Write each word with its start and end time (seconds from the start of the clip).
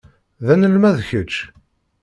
D 0.45 0.47
anelmad 0.53 0.97
kečč? 1.09 1.33